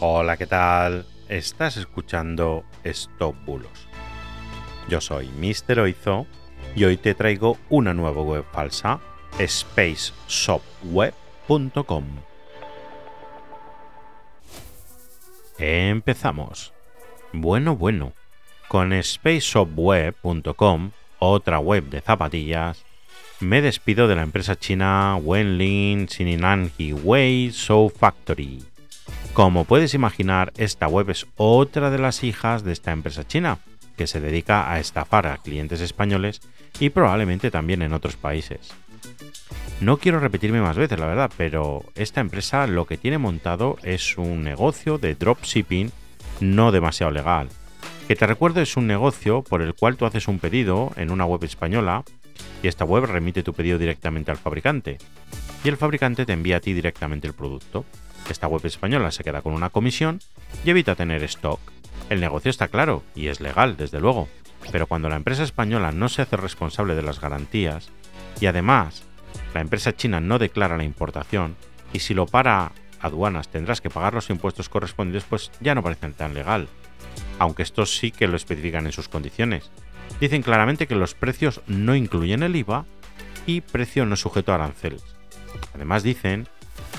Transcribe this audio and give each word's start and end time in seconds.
Hola, 0.00 0.36
¿qué 0.36 0.46
tal? 0.46 1.06
Estás 1.28 1.76
escuchando 1.76 2.64
Stop 2.82 3.36
Bulos. 3.44 3.86
Yo 4.88 5.00
soy 5.00 5.28
Mr. 5.28 5.78
Oizo 5.78 6.26
y 6.74 6.82
hoy 6.82 6.96
te 6.96 7.14
traigo 7.14 7.58
una 7.70 7.94
nueva 7.94 8.22
web 8.22 8.44
falsa, 8.52 8.98
spaceshopweb.com. 9.38 12.04
Empezamos. 15.58 16.72
Bueno, 17.32 17.76
bueno. 17.76 18.14
Con 18.66 19.00
spaceshopweb.com, 19.00 20.90
otra 21.20 21.60
web 21.60 21.84
de 21.84 22.00
zapatillas, 22.00 22.84
me 23.38 23.62
despido 23.62 24.08
de 24.08 24.16
la 24.16 24.22
empresa 24.22 24.58
china 24.58 25.14
Wenlin 25.22 26.08
Sininanji 26.08 26.92
Wei 26.92 27.52
Show 27.52 27.90
Factory. 27.90 28.73
Como 29.34 29.64
puedes 29.64 29.94
imaginar, 29.94 30.52
esta 30.58 30.86
web 30.86 31.10
es 31.10 31.26
otra 31.36 31.90
de 31.90 31.98
las 31.98 32.22
hijas 32.22 32.62
de 32.62 32.70
esta 32.70 32.92
empresa 32.92 33.26
china, 33.26 33.58
que 33.96 34.06
se 34.06 34.20
dedica 34.20 34.70
a 34.70 34.78
estafar 34.78 35.26
a 35.26 35.38
clientes 35.38 35.80
españoles 35.80 36.40
y 36.78 36.90
probablemente 36.90 37.50
también 37.50 37.82
en 37.82 37.94
otros 37.94 38.14
países. 38.14 38.72
No 39.80 39.96
quiero 39.96 40.20
repetirme 40.20 40.60
más 40.60 40.76
veces, 40.76 41.00
la 41.00 41.06
verdad, 41.06 41.32
pero 41.36 41.82
esta 41.96 42.20
empresa 42.20 42.68
lo 42.68 42.86
que 42.86 42.96
tiene 42.96 43.18
montado 43.18 43.76
es 43.82 44.16
un 44.18 44.44
negocio 44.44 44.98
de 44.98 45.16
dropshipping 45.16 45.90
no 46.38 46.70
demasiado 46.70 47.10
legal. 47.10 47.48
Que 48.06 48.14
te 48.14 48.28
recuerdo 48.28 48.60
es 48.60 48.76
un 48.76 48.86
negocio 48.86 49.42
por 49.42 49.62
el 49.62 49.74
cual 49.74 49.96
tú 49.96 50.06
haces 50.06 50.28
un 50.28 50.38
pedido 50.38 50.92
en 50.94 51.10
una 51.10 51.24
web 51.24 51.42
española 51.42 52.04
y 52.62 52.68
esta 52.68 52.84
web 52.84 53.06
remite 53.06 53.42
tu 53.42 53.52
pedido 53.52 53.78
directamente 53.78 54.30
al 54.30 54.36
fabricante. 54.36 54.98
Y 55.64 55.68
el 55.68 55.76
fabricante 55.76 56.24
te 56.24 56.34
envía 56.34 56.58
a 56.58 56.60
ti 56.60 56.72
directamente 56.72 57.26
el 57.26 57.34
producto. 57.34 57.84
Esta 58.28 58.46
web 58.46 58.64
española 58.64 59.10
se 59.10 59.22
queda 59.22 59.42
con 59.42 59.52
una 59.52 59.70
comisión 59.70 60.20
y 60.64 60.70
evita 60.70 60.94
tener 60.94 61.22
stock. 61.24 61.60
El 62.10 62.20
negocio 62.20 62.50
está 62.50 62.68
claro 62.68 63.02
y 63.14 63.28
es 63.28 63.40
legal, 63.40 63.76
desde 63.76 64.00
luego. 64.00 64.28
Pero 64.72 64.86
cuando 64.86 65.08
la 65.08 65.16
empresa 65.16 65.42
española 65.42 65.92
no 65.92 66.08
se 66.08 66.22
hace 66.22 66.36
responsable 66.36 66.94
de 66.94 67.02
las 67.02 67.20
garantías 67.20 67.90
y 68.40 68.46
además 68.46 69.04
la 69.52 69.60
empresa 69.60 69.94
china 69.94 70.20
no 70.20 70.38
declara 70.38 70.76
la 70.76 70.84
importación 70.84 71.56
y 71.92 72.00
si 72.00 72.14
lo 72.14 72.26
para 72.26 72.72
aduanas 73.00 73.48
tendrás 73.48 73.80
que 73.80 73.90
pagar 73.90 74.14
los 74.14 74.30
impuestos 74.30 74.68
correspondientes, 74.68 75.28
pues 75.28 75.50
ya 75.60 75.74
no 75.74 75.82
parece 75.82 76.08
tan 76.10 76.34
legal. 76.34 76.68
Aunque 77.38 77.62
estos 77.62 77.96
sí 77.96 78.10
que 78.10 78.26
lo 78.26 78.36
especifican 78.36 78.86
en 78.86 78.92
sus 78.92 79.08
condiciones, 79.08 79.70
dicen 80.20 80.42
claramente 80.42 80.86
que 80.86 80.94
los 80.94 81.14
precios 81.14 81.60
no 81.66 81.94
incluyen 81.94 82.42
el 82.42 82.56
IVA 82.56 82.86
y 83.46 83.60
precio 83.60 84.06
no 84.06 84.16
sujeto 84.16 84.52
a 84.52 84.56
aranceles. 84.56 85.04
Además 85.74 86.02
dicen 86.02 86.48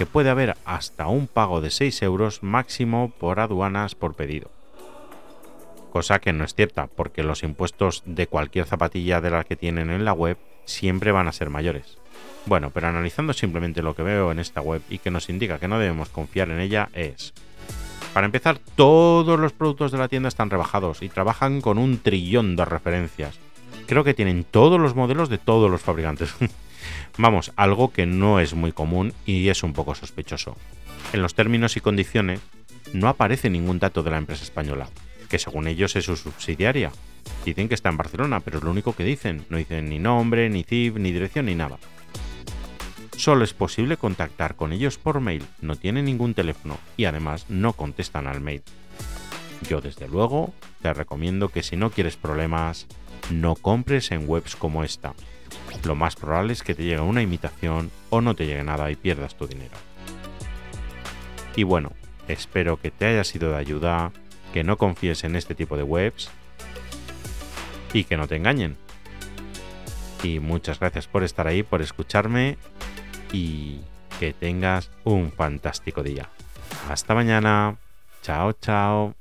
que 0.00 0.06
puede 0.06 0.30
haber 0.30 0.56
hasta 0.64 1.08
un 1.08 1.26
pago 1.26 1.60
de 1.60 1.70
6 1.70 2.00
euros 2.00 2.42
máximo 2.42 3.12
por 3.20 3.38
aduanas 3.38 3.94
por 3.94 4.14
pedido. 4.14 4.50
Cosa 5.92 6.20
que 6.20 6.32
no 6.32 6.42
es 6.42 6.54
cierta, 6.54 6.86
porque 6.86 7.22
los 7.22 7.42
impuestos 7.42 8.02
de 8.06 8.26
cualquier 8.26 8.64
zapatilla 8.64 9.20
de 9.20 9.28
las 9.28 9.44
que 9.44 9.56
tienen 9.56 9.90
en 9.90 10.06
la 10.06 10.14
web 10.14 10.38
siempre 10.64 11.12
van 11.12 11.28
a 11.28 11.32
ser 11.32 11.50
mayores. 11.50 11.98
Bueno, 12.46 12.70
pero 12.70 12.86
analizando 12.86 13.34
simplemente 13.34 13.82
lo 13.82 13.94
que 13.94 14.02
veo 14.02 14.32
en 14.32 14.38
esta 14.38 14.62
web 14.62 14.80
y 14.88 15.00
que 15.00 15.10
nos 15.10 15.28
indica 15.28 15.58
que 15.58 15.68
no 15.68 15.78
debemos 15.78 16.08
confiar 16.08 16.48
en 16.48 16.60
ella 16.60 16.88
es 16.94 17.34
para 18.14 18.24
empezar, 18.24 18.58
todos 18.76 19.38
los 19.38 19.52
productos 19.52 19.92
de 19.92 19.98
la 19.98 20.08
tienda 20.08 20.30
están 20.30 20.48
rebajados 20.48 21.02
y 21.02 21.10
trabajan 21.10 21.60
con 21.60 21.76
un 21.76 21.98
trillón 21.98 22.56
de 22.56 22.64
referencias. 22.64 23.38
Creo 23.86 24.02
que 24.02 24.14
tienen 24.14 24.44
todos 24.44 24.80
los 24.80 24.94
modelos 24.94 25.28
de 25.28 25.36
todos 25.36 25.70
los 25.70 25.82
fabricantes. 25.82 26.34
Vamos, 27.18 27.52
algo 27.56 27.92
que 27.92 28.06
no 28.06 28.40
es 28.40 28.54
muy 28.54 28.72
común 28.72 29.12
y 29.26 29.48
es 29.48 29.62
un 29.62 29.72
poco 29.72 29.94
sospechoso. 29.94 30.56
En 31.12 31.22
los 31.22 31.34
términos 31.34 31.76
y 31.76 31.80
condiciones 31.80 32.40
no 32.92 33.08
aparece 33.08 33.50
ningún 33.50 33.78
dato 33.78 34.02
de 34.02 34.10
la 34.10 34.18
empresa 34.18 34.44
española, 34.44 34.88
que 35.28 35.38
según 35.38 35.68
ellos 35.68 35.96
es 35.96 36.04
su 36.04 36.16
subsidiaria. 36.16 36.92
Dicen 37.44 37.68
que 37.68 37.74
está 37.74 37.88
en 37.88 37.96
Barcelona, 37.96 38.40
pero 38.40 38.58
es 38.58 38.64
lo 38.64 38.70
único 38.70 38.94
que 38.94 39.04
dicen. 39.04 39.44
No 39.48 39.56
dicen 39.56 39.88
ni 39.88 39.98
nombre, 39.98 40.48
ni 40.50 40.62
CIF, 40.62 40.96
ni 40.96 41.12
dirección, 41.12 41.46
ni 41.46 41.54
nada. 41.54 41.78
Solo 43.16 43.44
es 43.44 43.52
posible 43.52 43.98
contactar 43.98 44.56
con 44.56 44.72
ellos 44.72 44.96
por 44.96 45.20
mail, 45.20 45.44
no 45.60 45.76
tienen 45.76 46.06
ningún 46.06 46.32
teléfono 46.32 46.78
y 46.96 47.04
además 47.04 47.44
no 47.50 47.74
contestan 47.74 48.26
al 48.26 48.40
mail. 48.40 48.62
Yo 49.68 49.82
desde 49.82 50.08
luego 50.08 50.54
te 50.80 50.94
recomiendo 50.94 51.50
que 51.50 51.62
si 51.62 51.76
no 51.76 51.90
quieres 51.90 52.16
problemas, 52.16 52.86
no 53.30 53.56
compres 53.56 54.10
en 54.10 54.26
webs 54.26 54.56
como 54.56 54.84
esta. 54.84 55.12
Lo 55.84 55.94
más 55.94 56.16
probable 56.16 56.52
es 56.52 56.62
que 56.62 56.74
te 56.74 56.84
llegue 56.84 57.00
una 57.00 57.22
imitación 57.22 57.90
o 58.10 58.20
no 58.20 58.34
te 58.34 58.46
llegue 58.46 58.62
nada 58.64 58.90
y 58.90 58.96
pierdas 58.96 59.34
tu 59.36 59.46
dinero. 59.46 59.76
Y 61.56 61.64
bueno, 61.64 61.92
espero 62.28 62.78
que 62.78 62.90
te 62.90 63.06
haya 63.06 63.24
sido 63.24 63.50
de 63.50 63.58
ayuda, 63.58 64.12
que 64.52 64.64
no 64.64 64.76
confíes 64.76 65.24
en 65.24 65.36
este 65.36 65.54
tipo 65.54 65.76
de 65.76 65.82
webs 65.82 66.30
y 67.92 68.04
que 68.04 68.16
no 68.16 68.28
te 68.28 68.36
engañen. 68.36 68.76
Y 70.22 70.38
muchas 70.38 70.78
gracias 70.80 71.06
por 71.06 71.22
estar 71.24 71.46
ahí, 71.46 71.62
por 71.62 71.82
escucharme 71.82 72.58
y 73.32 73.80
que 74.18 74.34
tengas 74.34 74.90
un 75.04 75.32
fantástico 75.32 76.02
día. 76.02 76.28
Hasta 76.88 77.14
mañana. 77.14 77.76
Chao, 78.22 78.52
chao. 78.52 79.19